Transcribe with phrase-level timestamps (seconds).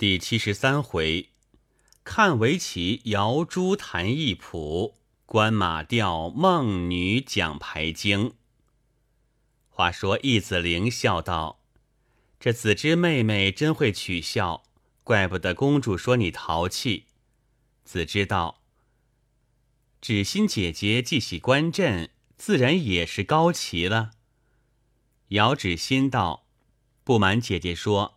[0.00, 1.28] 第七十三回，
[2.04, 4.94] 看围棋摇珠弹一谱，
[5.26, 8.32] 观马吊梦女讲牌经。
[9.68, 11.60] 话说易子玲笑道
[12.40, 14.62] ：“这子之妹妹真会取笑，
[15.04, 17.04] 怪不得公主说你淘气。”
[17.84, 18.62] 子之道
[20.00, 22.08] ：“芷心姐姐既喜观阵，
[22.38, 24.12] 自然也是高棋了。”
[25.28, 26.46] 姚芷心道
[27.04, 28.16] ：“不瞒姐姐说。”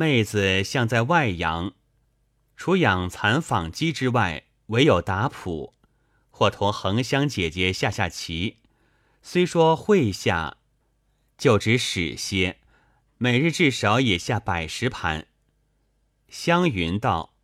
[0.00, 1.72] 妹子像在外洋，
[2.56, 5.74] 除养蚕纺机之外，唯有打谱，
[6.30, 8.58] 或同恒香姐姐下下棋。
[9.22, 10.58] 虽说会下，
[11.36, 12.58] 就只使些，
[13.16, 15.26] 每日至少也下百十盘。
[16.28, 17.34] 湘云道：“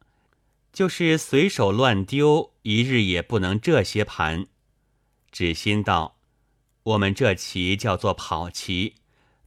[0.73, 4.46] 就是随手乱丢，一日也不能这些盘。”
[5.32, 6.20] 芷心道
[6.84, 8.95] ：“我们这棋叫做跑棋，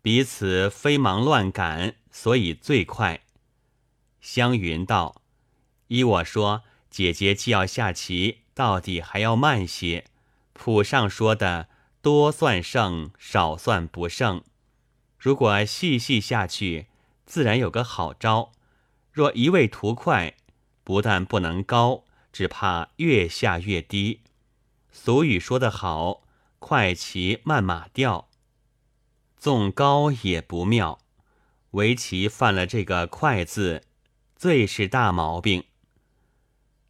[0.01, 3.21] 彼此飞忙乱赶。”所以最快。
[4.21, 5.21] 湘云道
[5.89, 10.05] ：“依我说，姐姐既要下棋，到底还要慢些。
[10.53, 11.69] 谱上说的
[12.01, 14.43] 多算胜，少算不胜。
[15.19, 16.87] 如果细细下去，
[17.27, 18.51] 自然有个好招。
[19.11, 20.33] 若一味图快，
[20.83, 24.21] 不但不能高，只怕越下越低。
[24.91, 26.23] 俗语说得好，
[26.57, 28.27] 快棋慢马掉，
[29.37, 30.97] 纵高也不妙。”
[31.77, 33.83] 围棋犯了这个“快”字，
[34.35, 35.65] 最是大毛病。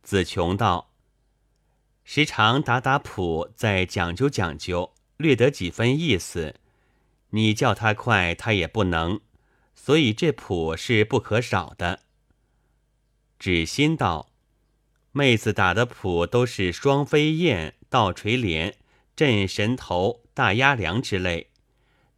[0.01, 0.93] 子琼道
[2.05, 6.55] ：“时常打打谱，再讲究讲究，略得几分意思。
[7.31, 9.19] 你叫他快，他也不能，
[9.75, 12.03] 所以这谱是不可少的。”
[13.37, 14.31] 芷心道
[15.11, 18.77] ：“妹子打的谱都是双飞燕、倒垂帘、
[19.17, 21.49] 镇神头、大压梁之类。”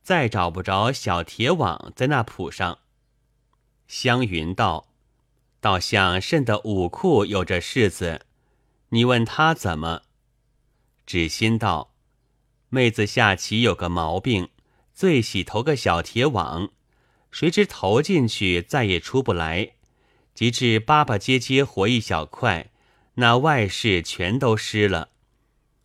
[0.09, 2.79] 再找不着小铁网在那谱上。
[3.88, 4.88] 湘云道
[5.61, 8.25] ：“倒像甚的武库有这柿子，
[8.89, 10.02] 你问他怎么？”
[11.05, 11.93] 芷心道
[12.70, 14.49] ：“妹子下棋有个毛病，
[14.95, 16.70] 最喜投个小铁网，
[17.30, 19.73] 谁知投进去再也出不来，
[20.33, 22.71] 及至巴巴结结活一小块，
[23.14, 25.09] 那外事全都失了。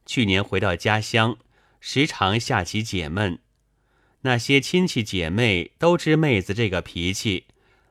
[0.07, 1.37] 去年回到家乡，
[1.79, 3.39] 时常下棋解闷。”
[4.27, 7.45] 那些亲戚姐妹都知妹子这个脾气，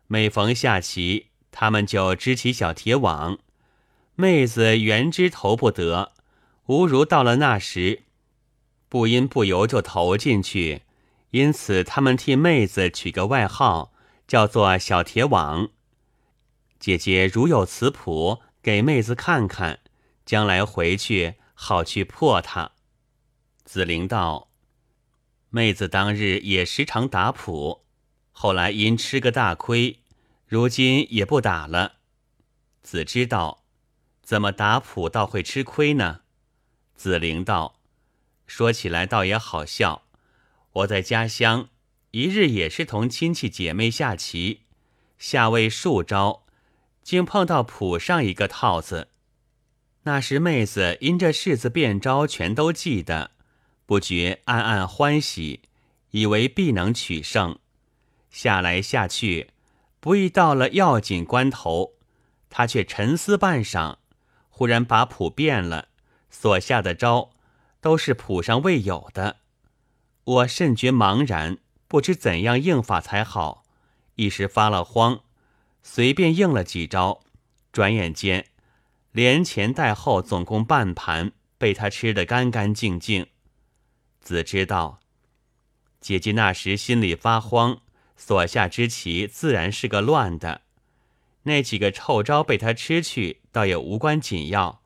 [0.07, 3.37] 每逢下棋，他们就支起小铁网。
[4.15, 6.11] 妹子原知投不得，
[6.65, 8.01] 吾如到了那时，
[8.89, 10.81] 不因不由就投进去，
[11.29, 13.93] 因此他们替妹子取个外号，
[14.27, 15.69] 叫做小铁网。
[16.79, 19.81] 姐姐如有此谱，给妹子看看，
[20.25, 22.71] 将来回去好去破它。
[23.63, 24.52] 子陵道。
[25.55, 27.83] 妹子当日也时常打谱，
[28.31, 29.99] 后来因吃个大亏，
[30.47, 31.97] 如今也不打了。
[32.81, 33.63] 子知道，
[34.23, 36.21] 怎么打谱倒会吃亏呢？
[36.95, 37.75] 子灵道
[38.47, 40.05] ：“说起来倒也好笑，
[40.71, 41.69] 我在家乡
[42.09, 44.61] 一日也是同亲戚姐妹下棋，
[45.19, 46.47] 下位数招，
[47.03, 49.09] 竟碰到谱上一个套子。
[50.01, 53.29] 那时妹子因这式子变招全都记得。”
[53.85, 55.61] 不觉暗暗欢喜，
[56.11, 57.57] 以为必能取胜。
[58.29, 59.51] 下来下去，
[59.99, 61.93] 不意到了要紧关头，
[62.49, 63.97] 他却沉思半晌，
[64.49, 65.89] 忽然把谱变了，
[66.29, 67.31] 所下的招
[67.81, 69.37] 都是谱上未有的。
[70.23, 71.57] 我甚觉茫然，
[71.87, 73.63] 不知怎样应法才好，
[74.15, 75.21] 一时发了慌，
[75.83, 77.21] 随便应了几招，
[77.71, 78.47] 转眼间
[79.11, 83.27] 连前带后总共半盘，被他吃得干干净净。
[84.23, 85.01] 子知道，
[85.99, 87.81] 姐姐那时心里发慌，
[88.15, 90.61] 所下之棋自然是个乱的。
[91.43, 94.81] 那几个臭招被他吃去，倒也无关紧要。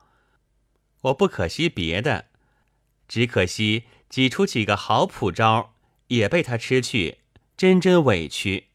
[1.02, 2.26] 我不可惜别的，
[3.08, 5.76] 只可惜挤出几个好谱招
[6.08, 7.20] 也被他吃去，
[7.56, 8.70] 真真委屈。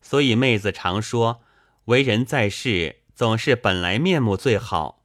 [0.00, 1.42] 所以妹子常说，
[1.84, 5.04] 为人在世，总是本来面目最好。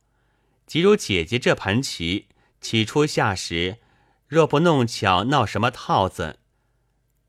[0.65, 2.27] 即如姐姐这盘棋，
[2.61, 3.79] 起初下时。
[4.27, 6.39] 若不弄巧闹什么套子，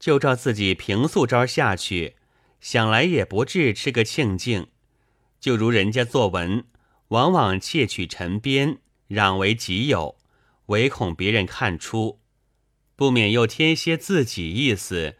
[0.00, 2.16] 就照自己平素招下去，
[2.60, 4.66] 想来也不至吃个庆敬。
[5.38, 6.64] 就如人家作文，
[7.08, 8.78] 往往窃取陈编，
[9.08, 10.16] 攘为己有，
[10.66, 12.18] 唯恐别人看出，
[12.96, 15.16] 不免又添些自己意思，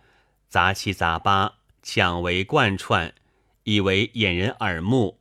[0.48, 3.14] 杂七杂八，抢为贯串，
[3.62, 5.20] 以为掩人耳目。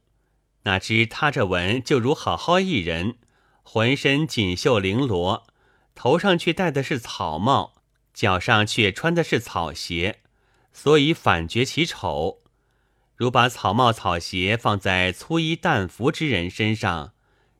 [0.64, 3.18] 哪知他这文就如好好一人，
[3.62, 5.46] 浑身锦绣绫罗。
[5.98, 7.74] 头上却戴的是草帽，
[8.14, 10.20] 脚上却穿的是草鞋，
[10.72, 12.44] 所以反觉其丑。
[13.16, 17.14] 如把草帽草鞋放在粗衣淡服之人身上，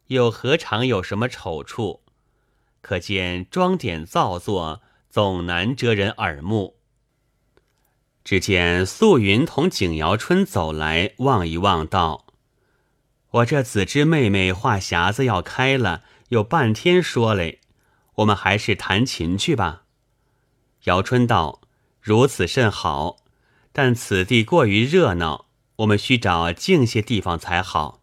[0.10, 2.04] 又何尝有什么丑处？
[2.82, 6.78] 可见装点造作，总难遮人耳目。
[8.24, 12.28] 只见素云同景瑶春走来，望一望，道
[13.32, 17.62] ：“我这子之妹妹话匣子要开了，有半天说嘞，
[18.18, 19.86] 我们还是弹琴去吧。”
[20.86, 21.62] 姚春道
[22.00, 23.18] ：“如此甚好，
[23.72, 25.46] 但此地过于热闹。”
[25.78, 28.02] 我们需找静些地方才好。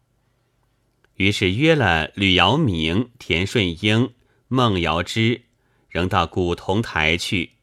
[1.15, 4.13] 于是约了吕瑶明、田顺英、
[4.47, 5.41] 孟瑶之，
[5.89, 7.55] 仍到古铜台去。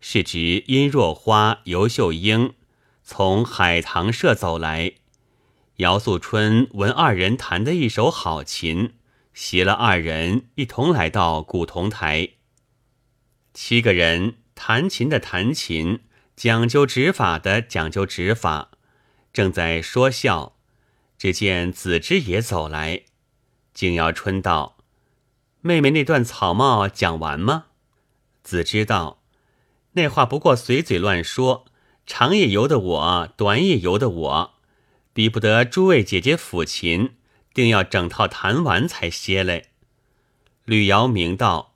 [0.00, 2.54] 是值殷若花、尤秀英
[3.02, 4.94] 从海棠社走来，
[5.76, 8.94] 姚素春闻二人弹的一手好琴，
[9.34, 12.30] 携了二人一同来到古铜台。
[13.54, 16.00] 七个人弹琴的弹琴，
[16.36, 18.70] 讲究指法的讲究指法。
[19.32, 20.56] 正在说笑，
[21.16, 23.02] 只见子之也走来。
[23.72, 24.76] 景瑶春道
[25.62, 27.66] ：“妹妹那段草帽讲完吗？”
[28.44, 29.22] 子之道
[29.92, 31.64] ：“那话不过随嘴乱说，
[32.06, 34.54] 长也由得我，短也由得我，
[35.14, 37.14] 比不得诸位姐姐抚琴，
[37.54, 39.70] 定要整套弹完才歇嘞。”
[40.64, 41.74] 吕瑶明道：“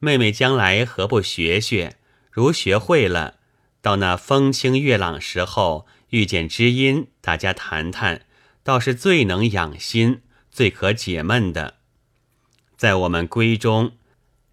[0.00, 1.96] 妹妹将来何不学学？
[2.30, 3.38] 如学会了，
[3.80, 8.24] 到那风清月朗时候。”遇见知音，大家谈谈，
[8.62, 10.22] 倒是最能养心、
[10.52, 11.78] 最可解闷的。
[12.76, 13.96] 在我们闺中，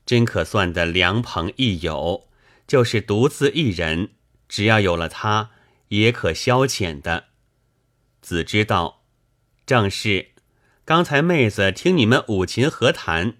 [0.04, 2.28] 真可算的良朋益友，
[2.66, 4.10] 就是独自一人，
[4.50, 5.52] 只要有了他，
[5.90, 7.26] 也可消遣的。
[8.20, 9.04] 子知道，
[9.68, 10.32] 正是。
[10.86, 13.36] 刚才妹子听你们五琴和谈，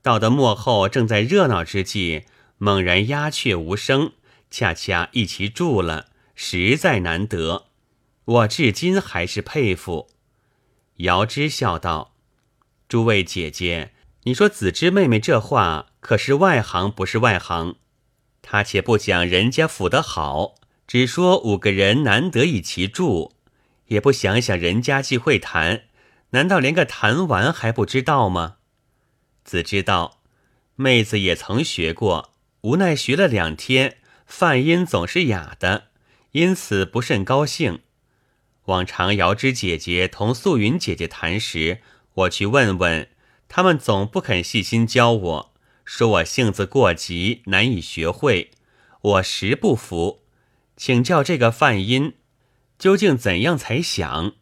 [0.00, 2.24] 到的幕后正在热闹之际，
[2.56, 4.12] 猛然鸦雀无声，
[4.50, 6.06] 恰恰一齐住了。
[6.34, 7.66] 实在难得，
[8.24, 10.08] 我至今还是佩服。
[10.96, 12.14] 姚之笑道
[12.88, 13.92] ：“诸位姐姐，
[14.22, 17.76] 你说子之妹妹这话可是外行不是外行？
[18.40, 20.54] 她且不讲人家抚的好，
[20.86, 23.34] 只说五个人难得一齐住，
[23.88, 25.82] 也不想想人家既会弹，
[26.30, 28.56] 难道连个弹完还不知道吗？”
[29.44, 30.20] 子知道，
[30.74, 32.32] 妹子也曾学过，
[32.62, 35.88] 无奈学了两天，泛音总是哑的。
[36.32, 37.80] 因此不甚高兴。
[38.64, 41.80] 往常瑶枝姐姐同素云姐姐谈时，
[42.12, 43.08] 我去问问，
[43.48, 48.50] 他们总不肯细心教我，说我性子过急，难以学会。
[49.00, 50.24] 我实不服，
[50.76, 52.14] 请教这个泛音，
[52.78, 54.32] 究竟怎样才响？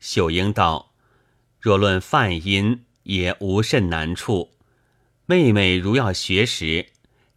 [0.00, 0.87] 秀英道
[1.60, 4.50] ：“若论泛音，也无甚难处。
[5.26, 6.86] 妹妹如要学时，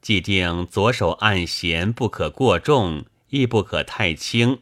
[0.01, 4.59] 既定左手按弦，不可过重。”亦不可太轻，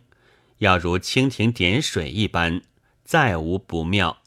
[0.59, 2.61] 要如蜻蜓点水一般，
[3.03, 4.21] 再无不妙。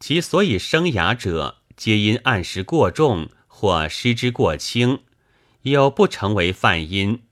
[0.00, 5.04] 其所以生哑者，皆因按时过重或失之过轻，
[5.62, 7.22] 有不成为泛音。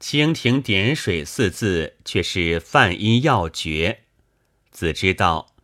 [0.00, 4.00] 蜻蜓点水四字却是泛音要诀。
[4.72, 5.54] 子知道，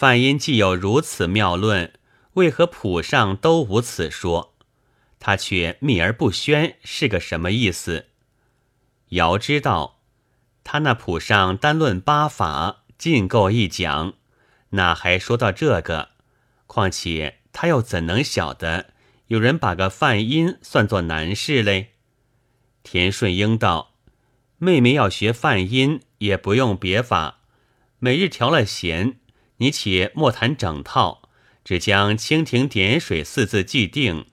[0.00, 1.92] 泛音既有如此妙论，
[2.32, 4.54] 为何谱上都无此说？
[5.18, 8.06] 他却秘而不宣，是个什么意思？
[9.10, 10.00] 尧知道，
[10.64, 14.14] 他那谱上单论八法，尽够一讲，
[14.70, 16.08] 哪还说到这个？
[16.66, 18.94] 况且他又怎能晓得
[19.26, 21.88] 有人把个泛音算作难事嘞？
[22.82, 23.92] 田顺英道
[24.56, 27.40] ：“妹妹要学泛音，也不用别法，
[27.98, 29.19] 每日调了弦，
[29.60, 31.22] 你且莫谈整套，
[31.64, 34.26] 只将蜻蜓点水四字记定，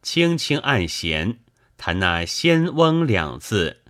[0.00, 1.38] 轻轻按弦，
[1.76, 3.80] 弹那仙翁两字。”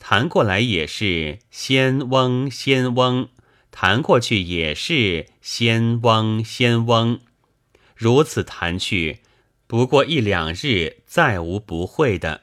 [0.00, 3.30] 弹过来也是仙翁仙翁，
[3.72, 7.18] 弹过去也是仙翁仙翁，
[7.96, 9.18] 如此弹去，
[9.66, 12.42] 不过一两日，再无不会的。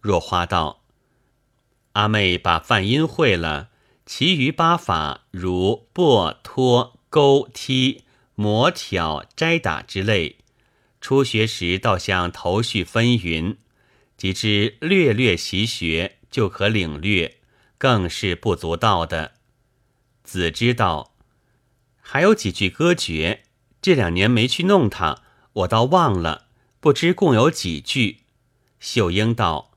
[0.00, 0.82] 若花道，
[1.92, 3.70] 阿妹把泛音会了，
[4.04, 8.02] 其余八法如拨、托、勾、踢、
[8.34, 10.38] 磨、挑、摘、打之类，
[11.00, 13.54] 初学时倒像头绪纷纭，
[14.16, 16.16] 及至略略习学。
[16.34, 17.36] 就可领略，
[17.78, 19.34] 更是不足道的。
[20.24, 21.14] 子知道，
[22.00, 23.44] 还有几句歌诀，
[23.80, 26.48] 这两年没去弄它，我倒忘了，
[26.80, 28.22] 不知共有几句。
[28.80, 29.70] 秀英道，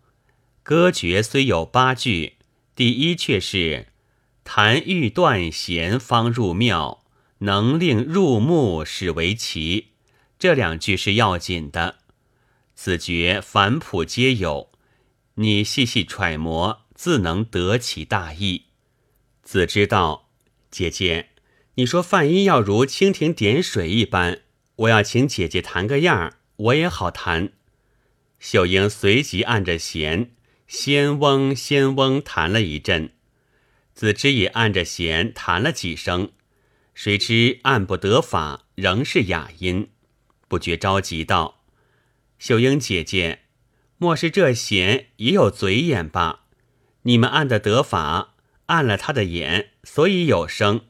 [0.64, 2.38] 歌诀虽有八句，
[2.76, 3.90] 第一却是
[4.44, 7.04] 弹欲断弦方入妙，
[7.40, 9.90] 能令入目始为奇，
[10.40, 12.00] 这两句是要紧的。
[12.76, 14.72] 此诀凡谱皆有。
[15.36, 18.64] 你细细揣摩，自能得其大意。
[19.44, 20.30] 子知道，
[20.72, 21.30] 姐姐，
[21.76, 24.42] 你说泛音要如蜻蜓点水一般，
[24.76, 27.54] 我要请姐姐弹个样儿，我也好弹。
[28.40, 30.32] 秀英随即按着弦，
[30.68, 33.12] 仙翁仙翁弹了一阵，
[33.94, 36.32] 子之也按着弦弹了几声，
[36.98, 39.92] 谁知按不得法，仍是哑音，
[40.48, 41.62] 不觉着急道
[42.40, 43.42] ：“秀英姐姐，
[44.00, 46.46] 莫是这弦也有嘴眼吧？
[47.04, 48.34] 你们按的得法，
[48.66, 50.86] 按了他的眼，所以有声；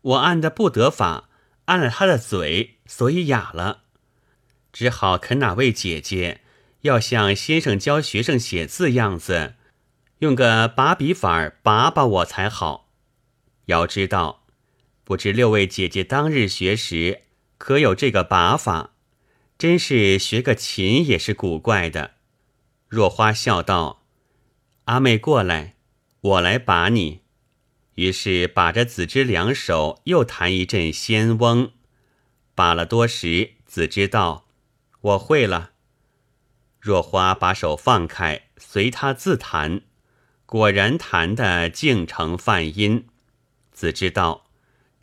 [0.00, 1.28] 我按的不得法，
[1.66, 3.82] 按了他的嘴，所以哑了。
[4.72, 6.40] 只好肯哪位姐姐。”
[6.80, 9.56] 要像先生教学生写字样子，
[10.20, 12.88] 用个把笔法把把我才好。
[13.66, 14.41] 要知道，
[15.04, 17.22] 不知六位姐姐当日学时
[17.58, 18.90] 可有这个把法？
[19.58, 22.14] 真是学个琴也是古怪的。
[22.88, 24.04] 若花笑道
[24.86, 25.76] ：“阿妹过来，
[26.20, 27.20] 我来把你。”
[27.96, 31.72] 于是把着子之两手又弹一阵仙翁，
[32.54, 34.46] 把了多时，子之道
[35.02, 35.72] ：“我会了。”
[36.80, 39.82] 若花把手放开，随他自弹，
[40.46, 43.06] 果然弹得竟成泛音。
[43.70, 44.41] 子知道，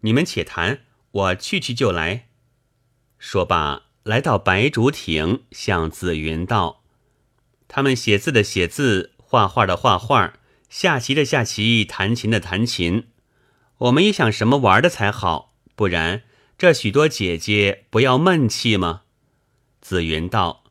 [0.02, 2.28] 你们且谈，我去去就来。
[3.18, 6.84] 说罢，来到白竹亭，向紫云道
[7.68, 10.34] ：“他们写字的写字，画画的画画，
[10.70, 13.08] 下棋的下棋，弹琴的弹琴。
[13.78, 16.24] 我们也想什么玩的才好，不然
[16.58, 19.02] 这许多姐姐不要闷气吗？”
[19.82, 20.64] 紫云道。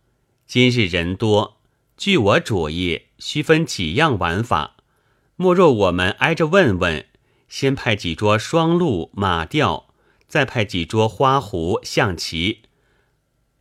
[0.47, 1.61] 今日人多，
[1.99, 4.76] 据我主意，须分几样玩法。
[5.37, 7.04] 莫若我们挨着问问，
[7.49, 9.88] 先派几桌双鹿、马吊，
[10.26, 12.62] 再派几桌花壶、象棋。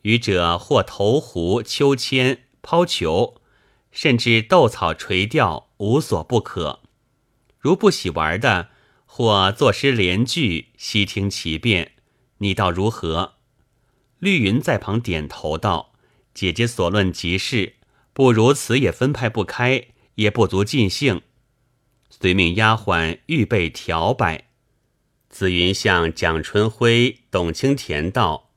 [0.02, 3.42] 余者或投壶、秋千、抛球，
[3.92, 6.82] 甚至斗草、垂钓，无所不可。
[7.60, 8.70] 如不喜玩的，
[9.06, 11.94] 或作诗联句，悉听其变。
[12.38, 13.34] 你道如何？
[14.20, 15.94] 绿云在旁点头道。
[16.34, 17.78] 姐姐所论极是，
[18.14, 21.24] 不如此也分派不开，也不足尽兴。
[22.20, 24.46] 遂命丫鬟预备调摆。
[25.30, 28.50] 紫云向蒋春辉、董清田道：“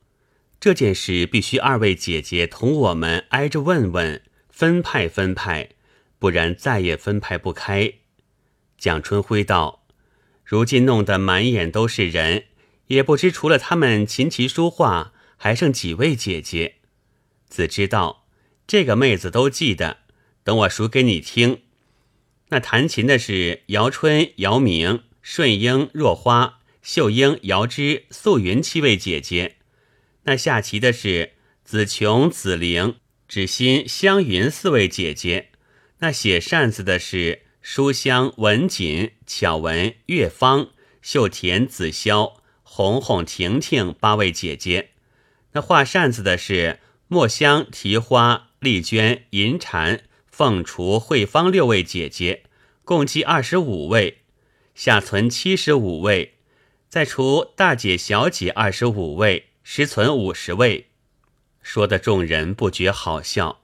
[0.59, 5.69] 这件事必须二位姐姐同我们挨着问问，分派分派，
[6.17, 7.93] 不然再也分派不开。”
[8.79, 9.85] 蒋春辉道
[10.43, 12.45] ：“如今弄得满眼都是人，
[12.87, 16.77] 也不知除了他们琴棋书画，还剩几位姐姐。”
[17.47, 18.25] 子知道，
[18.65, 19.97] 这个妹子都记得。
[20.43, 21.61] 等我数给你听。
[22.51, 29.57] 那弹琴的是姚春、姚明、顺英、若花、秀英、姚芝、素云七位姐姐。
[30.23, 31.33] 那下棋的是
[31.65, 32.95] 子琼、子玲、
[33.27, 35.49] 芷欣、湘云四位姐姐。
[35.99, 40.69] 那写扇子的是书香、文锦、巧文、月芳、
[41.01, 44.91] 秀田、子潇、红红、婷婷八位姐姐。
[45.53, 46.79] 那画扇子的是。
[47.13, 50.01] 墨香、提花、丽娟、银蝉、
[50.31, 52.43] 凤雏、慧芳六位姐姐，
[52.85, 54.19] 共计二十五位，
[54.73, 56.35] 下存七十五位，
[56.87, 60.87] 再除大姐、小姐二十五位，实存五十位。
[61.61, 63.61] 说的众人不觉好笑。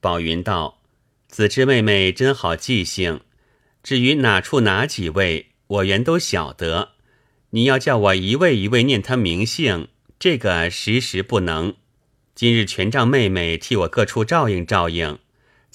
[0.00, 0.82] 宝云道
[1.28, 3.20] ：“子之妹妹真好记性。
[3.82, 6.90] 至于哪处哪几位，我原都晓得。
[7.50, 11.76] 你要叫我一位一位念他名姓，这个时时不能。”
[12.34, 15.20] 今日全仗妹妹替我各处照应照应，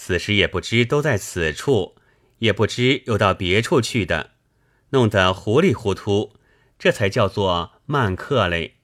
[0.01, 1.97] 此时也不知都在此处，
[2.37, 4.31] 也不知又到别处去的，
[4.91, 6.37] 弄得糊里糊涂，
[6.79, 8.75] 这才叫做慢客嘞。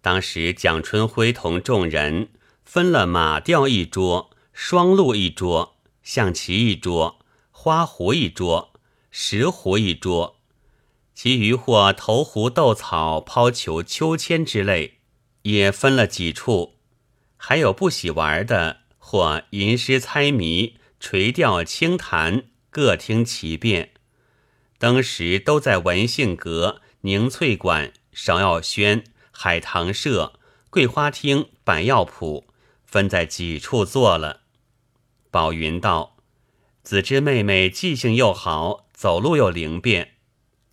[0.00, 2.28] 当时蒋春辉同众人
[2.64, 7.18] 分了马吊一桌、双鹿一桌、象棋一桌、
[7.50, 8.72] 花壶一桌、
[9.10, 10.36] 石壶一桌，
[11.12, 15.00] 其余或投壶、斗草、抛球、秋千之类。
[15.42, 16.76] 也分了几处，
[17.36, 18.82] 还有不喜玩的，
[19.14, 23.92] 或吟诗猜谜、垂钓轻弹，各听其便。
[24.76, 32.46] 当时都在文信阁、宁翠馆、芍药轩、海棠社、桂花厅、板药铺，
[32.84, 34.40] 分在几处坐了。
[35.30, 36.16] 宝云道
[36.82, 40.14] ：“子之妹妹记性又好，走路又灵便。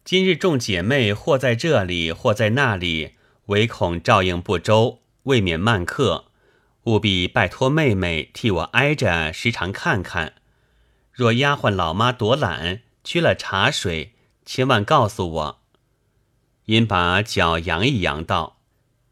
[0.04, 3.12] 今日众姐妹或在这里，或在那里。”
[3.48, 6.31] 唯恐照应不周，未免慢客，
[6.86, 10.34] 务必拜托妹妹替我挨着时常看看。
[11.12, 15.62] 若丫鬟老妈躲懒，缺了茶水，千万告诉我。
[16.66, 18.62] 因把脚扬一扬道：“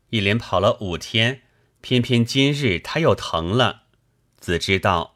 [0.09, 1.41] 一连跑了五天，
[1.81, 3.83] 偏偏今日他又疼了。”
[4.39, 5.15] 子知道，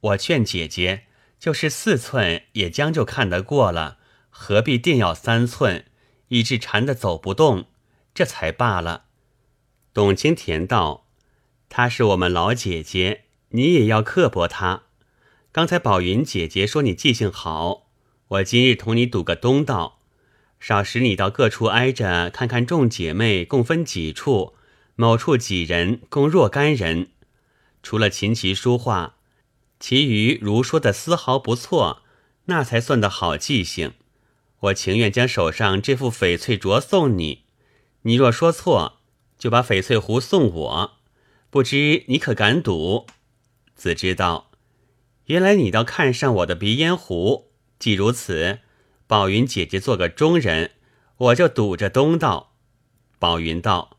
[0.00, 1.04] 我劝姐姐，
[1.38, 5.86] 就是四寸也将就看得过了，何必定要三寸，
[6.28, 7.66] 以致缠得走不动？
[8.12, 9.04] 这才罢了。
[9.92, 11.03] 董清田道
[11.76, 14.84] ：“她是我们老姐姐，你也要刻薄她。
[15.50, 17.88] 刚才宝云姐姐说你记性好，
[18.28, 19.98] 我今日同你赌个东道，
[20.60, 24.54] 少时你到各处挨着看看，众姐妹共分几处，
[24.94, 27.08] 某处几人共若干人，
[27.82, 29.16] 除了琴棋书画，
[29.80, 32.02] 其余如说的丝毫不错，
[32.44, 33.94] 那才算得好记性。”
[34.66, 37.46] 我情愿将手上这副翡翠镯送你，
[38.02, 39.00] 你若说错，
[39.36, 40.98] 就把翡翠壶送我。
[41.54, 43.06] 不知你可敢赌？
[43.76, 44.50] 子知道，
[45.26, 47.52] 原来你倒看上我的鼻烟壶。
[47.78, 48.58] 既如此，
[49.06, 50.72] 宝云姐姐做个中人，
[51.16, 52.56] 我就赌着东道。
[53.20, 53.98] 宝云道：“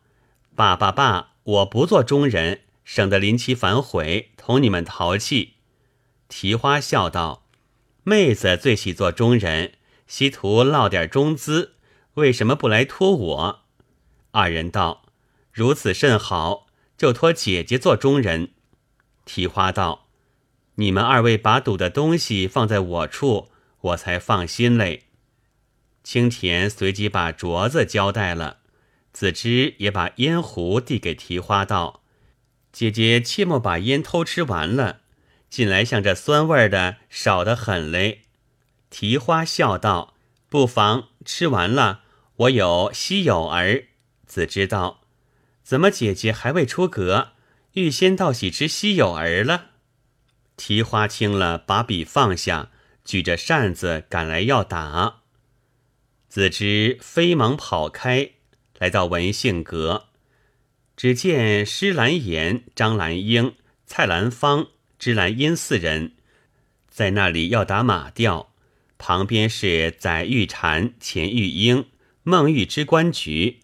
[0.53, 5.53] 爸爸爸，我不做中人，省得临期反悔，同你们淘气。”
[6.27, 7.47] 提花笑道
[8.03, 9.75] ：“妹子最喜做中人。”
[10.07, 11.75] 希图落点中资，
[12.15, 13.62] 为什么不来托我？
[14.31, 15.05] 二人道
[15.53, 16.64] ：“如此甚好，
[16.97, 18.51] 就托姐姐做中人。”
[19.25, 20.07] 提花道
[20.75, 23.49] ：“你们二位把赌的东西放在我处，
[23.81, 25.03] 我才放心嘞。”
[26.03, 28.57] 青田随即把镯子交代了，
[29.11, 32.03] 子之也把烟壶递给提花道
[32.71, 35.01] ：“姐姐切莫把烟偷吃完了，
[35.49, 38.21] 近来像这酸味的少得很嘞。”
[38.91, 40.13] 提花笑道
[40.47, 42.01] ：“不妨吃完了，
[42.35, 43.85] 我有稀有儿。”
[44.27, 45.01] 子知道，
[45.65, 47.29] 怎么姐姐还未出阁，
[47.74, 49.72] 预先道喜之稀有儿了？
[50.55, 52.69] 提花听了，把笔放下，
[53.03, 55.22] 举着扇子赶来要打。
[56.29, 58.34] 子之飞忙跑开，
[58.77, 60.10] 来到文信阁，
[60.95, 63.55] 只见施兰言、张兰英、
[63.88, 64.67] 蔡兰芳、
[65.00, 66.13] 芝兰英四人
[66.88, 68.51] 在那里要打马吊。
[69.00, 71.88] 旁边是载玉蝉、钱玉英、
[72.22, 73.62] 孟玉之官局，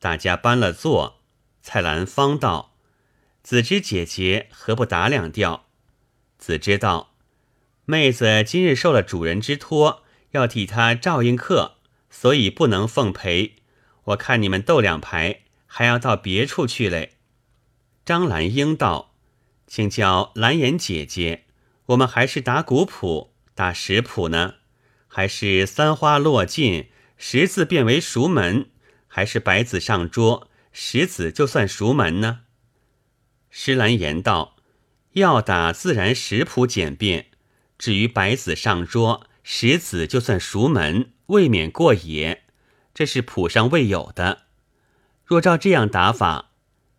[0.00, 1.17] 大家搬了座。
[1.62, 2.74] 蔡兰芳道
[3.42, 5.66] ：“子之姐姐何不打两吊？”
[6.38, 7.14] 子之道
[7.84, 11.76] ：“妹子今日受了主人之托，要替他照应客，
[12.10, 13.56] 所以不能奉陪。
[14.04, 17.14] 我看你们斗两排，还要到别处去嘞。”
[18.04, 19.14] 张兰英道
[19.66, 21.44] ：“请教蓝颜姐姐，
[21.86, 24.54] 我们还是打古谱。”打十谱呢，
[25.08, 28.70] 还是三花落尽，十字变为熟门，
[29.08, 30.47] 还是白子上桌，
[30.80, 32.42] 十子就算熟门呢？
[33.50, 34.54] 施兰言道
[35.14, 37.26] ：“要打自然食谱简便，
[37.76, 42.44] 至于白子上桌，十子就算熟门，未免过也。
[42.94, 44.42] 这是谱上未有的。
[45.24, 46.52] 若照这样打法，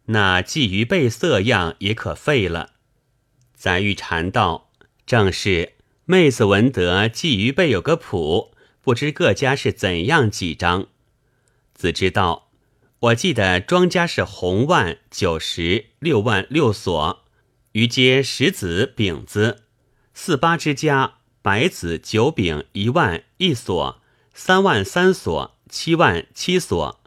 [0.07, 2.73] 那鲫鱼背色样也可废了。”
[3.55, 4.73] 载玉禅道
[5.07, 10.87] ：“正是。”妹子闻得鲫鱼背有个谱，不知各家是怎样几张？
[11.73, 12.48] 子知道，
[13.01, 17.23] 我记得庄家是红万九十六万六所，
[17.71, 19.59] 余皆十子丙子；
[20.13, 24.01] 四八之家白子九丙一万一所，
[24.33, 26.99] 三万三所，七万七所；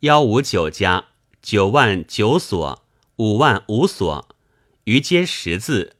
[0.00, 1.06] 幺五九家
[1.40, 2.84] 九万九所，
[3.16, 4.28] 五万五所，
[4.84, 5.96] 余皆十字。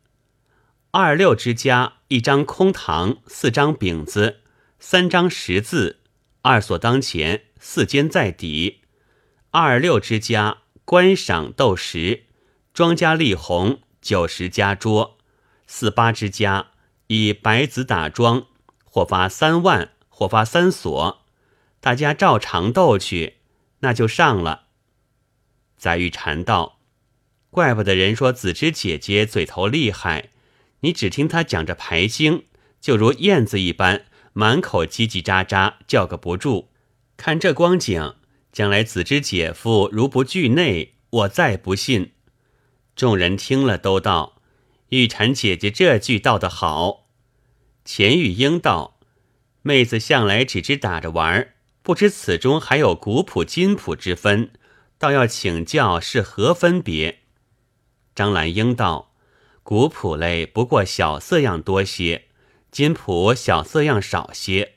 [0.91, 4.41] 二六之家，一张空堂，四张饼子，
[4.79, 6.01] 三张十字，
[6.43, 8.83] 二所当前，四间在底。
[9.53, 12.27] 二六之家，观赏斗石，
[12.73, 15.19] 庄家立红，九十家桌。
[15.67, 16.69] 四八之家，
[17.09, 18.47] 以白子打庄，
[18.85, 21.25] 或发三万，或发三所，
[21.81, 23.39] 大家照常斗去，
[23.81, 24.67] 那就上了。
[25.77, 26.79] 载玉禅道
[27.51, 30.31] ：“怪不得人说子之姐姐嘴头厉害。”
[30.83, 32.45] 你只听她讲着牌经，
[32.81, 36.71] 就如燕子一般，满口叽叽喳喳，叫个不住。
[37.17, 38.15] 看这光景，
[38.53, 42.13] 将来子之姐夫如不惧内，我再不信。
[42.97, 44.41] 众人听了，都道
[44.91, 47.07] ：“玉蝉姐姐这句道得好。”
[47.85, 48.99] 钱玉英道
[49.63, 54.51] ：“妹子向来只知打着玩，不知此中还有古谱今谱之分，
[54.99, 57.21] 倒要请教是何分别。”
[58.15, 59.09] 张兰英道。
[59.63, 62.25] 古谱类不过小色样多些，
[62.73, 64.75] 金谱小色样少些，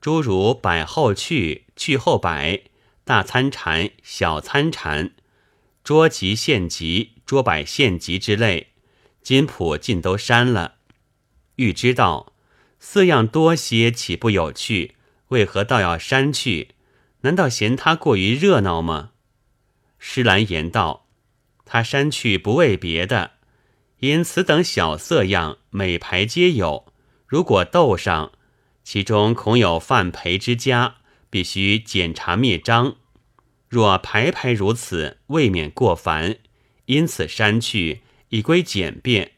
[0.00, 2.62] 诸如摆后去、去后摆、
[3.08, 5.12] 大参禅、小参禅、
[5.82, 8.74] 桌集现集、桌摆献集之类，
[9.22, 10.74] 金谱尽都删了。
[11.56, 12.34] 欲知道
[12.78, 14.96] 色样多些，岂不有趣？
[15.28, 16.72] 为何倒要删去？
[17.22, 19.12] 难道嫌他过于热闹吗？
[19.98, 21.06] 施兰言道
[21.64, 23.30] ：“他删去不为别的。”
[24.00, 26.92] 因此等小色样，每排皆有。
[27.26, 28.32] 如果斗上，
[28.84, 30.96] 其中恐有犯裴之家，
[31.30, 32.96] 必须检查灭章。
[33.68, 36.38] 若排排如此，未免过繁，
[36.86, 39.32] 因此删去，以归简便。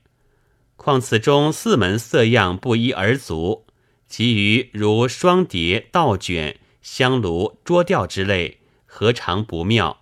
[0.76, 3.66] 况此中四门色样不一而足，
[4.08, 10.00] 其余如双叠、倒卷、香炉、桌吊之类，何尝不妙？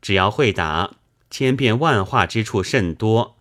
[0.00, 0.96] 只要会打，
[1.30, 3.36] 千变万化之处甚多，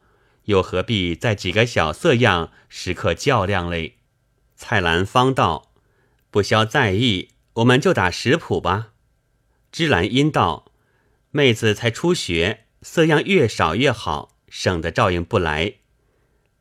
[0.46, 3.98] 又何必在几个小色样时刻较量嘞？
[4.56, 5.72] 蔡澜方道
[6.32, 8.94] ：“不消在意，我们就打十谱吧。”
[9.72, 10.72] 芝兰因道
[11.32, 15.76] ：“妹子才初学，色样越少越好，省得照应不来。”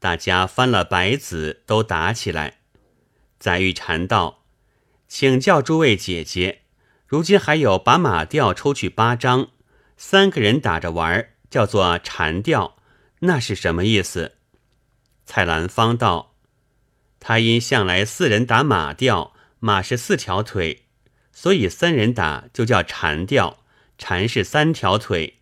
[0.00, 2.58] 大家翻了白子，都打起来。
[3.38, 4.44] 载玉禅道
[5.06, 6.62] ：“请教诸位姐姐，
[7.06, 9.50] 如今还有把马吊抽去八张，
[9.96, 12.76] 三个人打着玩，叫做禅吊，
[13.20, 14.36] 那是什么意思？”
[15.24, 16.34] 蔡澜方道。
[17.20, 20.81] 他因向来四人打马吊，马是四条腿，
[21.32, 23.58] 所以三人打就叫缠吊，
[23.98, 25.38] 缠是三条腿。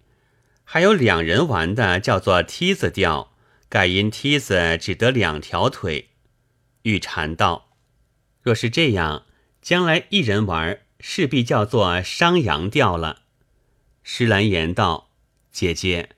[0.65, 3.33] 还有两人玩的叫做梯子吊，
[3.69, 6.11] 盖因梯子只得两条腿。
[6.83, 7.71] 玉禅道：
[8.43, 9.27] 若是这样，
[9.61, 13.23] 将来一人玩势必叫做商阳吊了。
[14.03, 15.11] 施兰言道：
[15.51, 16.11] 姐姐，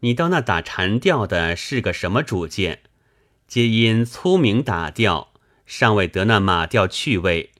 [0.00, 2.80] 你到那打缠吊的是个什么主见？
[3.48, 5.32] 皆因粗名打调，
[5.66, 7.50] 尚未得那马调趣味；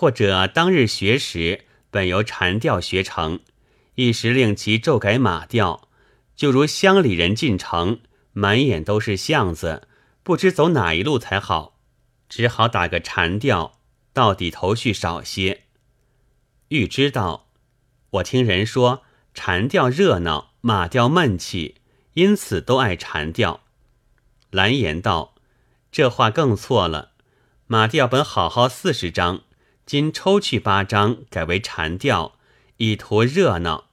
[0.00, 3.40] 或者当日学时本由禅调学成，
[3.96, 5.90] 一时令其骤改马调，
[6.34, 8.00] 就如乡里人进城，
[8.32, 9.86] 满眼都是巷子，
[10.22, 11.76] 不知走哪一路才好，
[12.30, 13.78] 只好打个禅调，
[14.14, 15.64] 到底头绪少些。
[16.68, 17.50] 欲知道，
[18.12, 19.02] 我听人说
[19.34, 21.74] 禅调热闹，马调闷气，
[22.14, 23.64] 因此都爱禅调。
[24.50, 25.34] 蓝颜道
[25.92, 27.10] ：“这话更错了。
[27.66, 29.42] 马调本好好四十张，
[29.90, 32.38] 今抽去八张，改为禅调，
[32.76, 33.90] 以图热闹。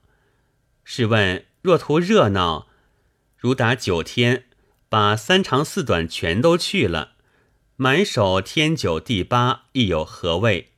[0.84, 2.68] 试问，若图热闹，
[3.36, 4.44] 如打九天，
[4.90, 7.14] 把三长四短全都去了，
[7.78, 10.74] 满手天九地八，亦有何味？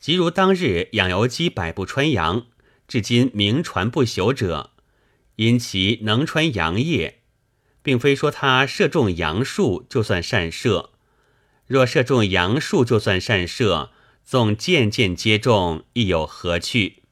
[0.00, 2.46] 即如当日养由基百步穿杨，
[2.88, 4.72] 至今名传不朽者，
[5.36, 7.20] 因其能穿杨叶。”
[7.84, 10.90] 并非说他射中杨树就算善射，
[11.68, 13.92] 若射中杨树就算善射，
[14.30, 17.02] 纵件件皆中，亦有何趣？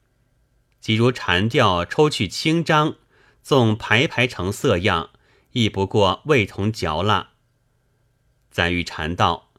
[0.79, 2.95] 即如禅调抽去清章，
[3.43, 5.09] 纵排排成色样，
[5.51, 7.31] 亦不过味同嚼蜡。
[8.49, 9.51] 赞誉禅道，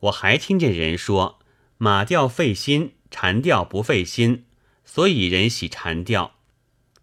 [0.00, 1.38] 我还听见人说
[1.76, 4.46] 马调费心，禅调不费心，
[4.86, 6.36] 所以人喜禅调。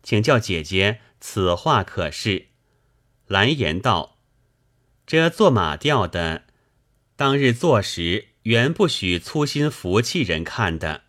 [0.02, 2.48] 请教姐姐，此话可是？
[3.28, 4.18] 蓝颜道
[5.06, 6.46] ：“这做马吊的，
[7.16, 11.04] 当日做时原不许粗心福气人看的。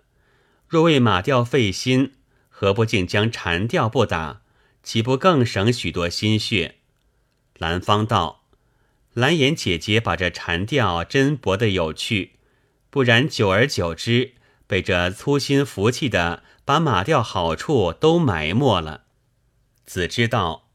[0.69, 2.13] 若为马吊费心，
[2.51, 4.43] 何不竟将禅吊不打？
[4.83, 6.77] 岂不更省许多心血？”
[7.57, 8.45] 兰芳道
[9.15, 12.33] ：“蓝颜姐姐把这禅吊真博得有趣，
[12.91, 14.35] 不然久而久之，
[14.67, 19.05] 被这粗心福气的把马吊好处都埋没了。”
[19.87, 20.69] 子知道。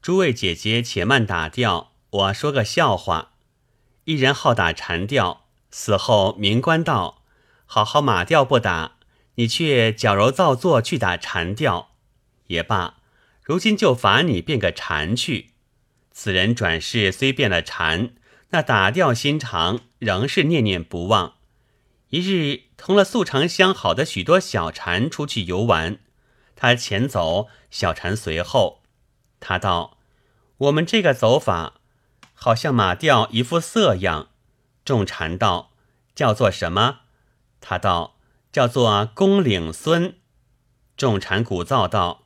[0.00, 1.92] 诸位姐姐，且慢打吊。
[2.10, 3.32] 我说个笑话：
[4.04, 5.43] 一人好打禅吊，
[5.76, 7.24] 死后名官道
[7.66, 8.92] ：“好好马调不打，
[9.34, 11.90] 你却矫揉造作去打禅调，
[12.46, 12.98] 也罢。
[13.42, 15.50] 如今就罚你变个禅去。”
[16.12, 18.14] 此人转世虽变了禅，
[18.50, 21.34] 那打调心肠仍是念念不忘。
[22.10, 25.98] 一日同了素常相好的许多小禅出去游玩，
[26.54, 28.82] 他前走，小禅随后。
[29.40, 29.98] 他道。
[30.58, 31.80] 我们这个走法，
[32.32, 34.28] 好像马吊一副色样。
[34.84, 35.72] 众禅道
[36.14, 37.00] 叫做什么？
[37.60, 38.18] 他道
[38.52, 40.16] 叫做公领孙。
[40.96, 42.24] 众禅鼓噪道：“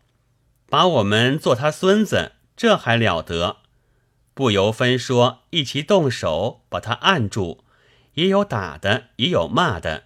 [0.69, 3.59] 把我们做他孙子，这还了得？”
[4.35, 7.65] 不由分说，一齐动手把他按住，
[8.15, 10.05] 也有打的，也有骂的。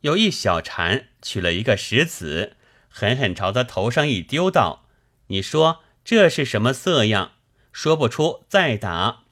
[0.00, 2.56] 有一小禅取了一个石子，
[2.88, 4.86] 狠狠朝他头上一丢，道
[5.28, 7.32] ：“你说。”这是什么色样？
[7.72, 9.24] 说不出，再打。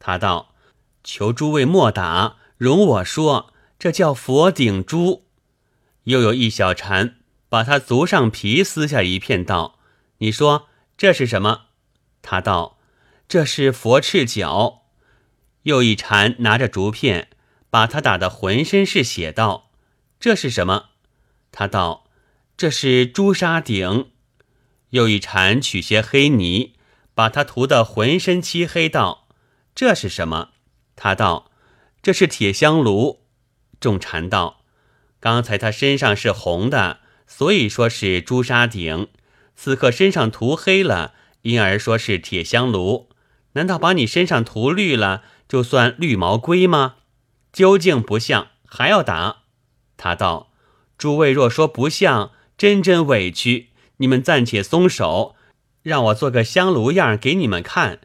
[0.00, 0.52] 他道
[1.10, 5.24] ：“求诸位莫打，容我说，这叫佛顶珠。”
[6.04, 7.16] 又有一小禅
[7.48, 9.78] 把他足上皮撕下一片，道
[10.18, 10.68] ：“你说
[10.98, 11.68] 这是什么？”
[12.20, 12.78] 他道
[13.26, 14.82] ：“这是佛赤脚。”
[15.64, 17.30] 又一禅拿着竹片
[17.70, 19.70] 把他打得浑身是血，道
[20.20, 20.90] ：“这是什么？”
[21.50, 22.04] 他道
[22.54, 24.10] ：“这是朱砂顶。”
[24.90, 26.74] 又一禅取些黑泥，
[27.14, 29.26] 把他涂得浑身漆黑，道
[29.74, 30.50] ：“这是什么？”
[31.00, 31.52] 他道
[32.02, 33.20] ：“这是铁香炉。”
[33.78, 34.64] 众禅道
[35.20, 39.06] ：“刚才他身上是红的，所以说是朱砂鼎；
[39.54, 43.08] 此刻身上涂黑了，因而说是铁香炉。
[43.52, 46.96] 难道把你身上涂绿了，就算绿毛龟吗？
[47.52, 49.42] 究竟不像，还要打。”
[49.96, 50.50] 他道
[50.98, 53.68] ：“诸位若说不像，真真委屈。
[53.98, 55.36] 你们暂且松手，
[55.82, 58.00] 让我做个香炉样给你们看。”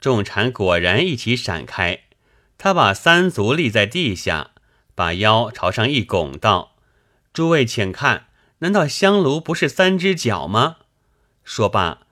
[0.00, 2.00] 众禅果然一起闪开，
[2.64, 4.52] 他把三足立在地下，
[4.94, 6.76] 把腰朝上一拱，道
[7.34, 8.26] ：“诸位请看，
[8.60, 10.76] 难道香炉不是三只脚吗？”
[11.42, 12.02] 说罢，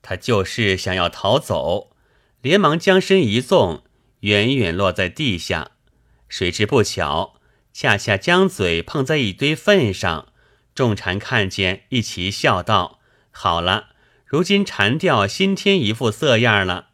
[0.00, 1.90] 他就是想要逃走，
[2.40, 3.82] 连忙将身一纵，
[4.20, 5.72] 远远落在地下。
[6.26, 7.34] 谁知不巧，
[7.74, 10.28] 恰恰将嘴碰在一堆粪上。
[10.74, 13.88] 众禅看见，一齐笑道：“好了，
[14.24, 16.92] 如今禅调新添一副色样了。”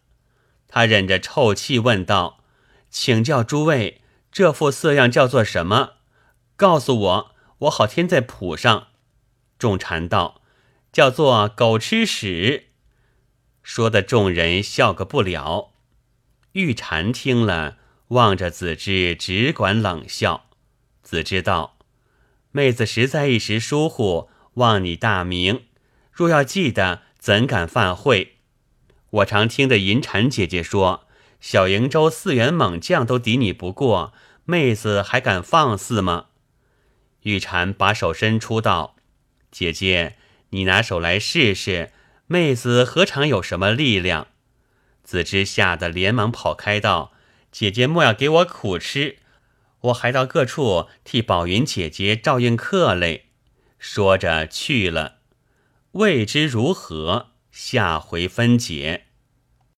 [0.66, 2.40] 他忍着臭气问道
[2.94, 5.94] ：“请教诸位，这副色样叫做什么？
[6.54, 8.87] 告诉我，我好添在谱上。”
[9.59, 10.42] 众禅道
[10.92, 12.68] ：“叫做狗吃屎。”
[13.64, 15.72] 说的众人笑个不了。
[16.52, 17.78] 玉禅听了，
[18.09, 20.46] 望着子之，只管冷笑。
[21.02, 21.76] 子之道
[22.52, 25.64] ：“妹子实在一时疏忽，忘你大名。
[26.12, 28.37] 若要记得，怎敢犯讳？”
[29.11, 31.09] 我常听的银蝉姐姐说，
[31.46, 34.14] 小瀛洲四员猛将都敌你不过，
[34.46, 36.28] 妹子还敢放肆吗？
[37.24, 38.96] 玉蝉把手伸出道
[39.52, 40.16] ：“姐姐，
[40.48, 41.92] 你拿手来试试，
[42.26, 44.28] 妹子何尝有什么力量？”
[45.04, 47.12] 子之吓得连忙跑开道
[47.52, 49.18] ：“姐姐莫要给我苦吃，
[49.83, 53.26] 我还到各处替宝云姐姐照应客嘞。”
[53.78, 55.16] 说着去了，
[55.92, 59.09] 未知如何，下回分解。